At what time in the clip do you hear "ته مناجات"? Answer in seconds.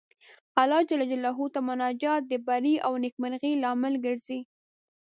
1.53-2.21